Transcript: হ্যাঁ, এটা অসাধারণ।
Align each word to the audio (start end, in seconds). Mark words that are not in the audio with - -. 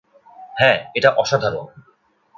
হ্যাঁ, 0.55 0.77
এটা 0.95 1.09
অসাধারণ। 1.11 1.67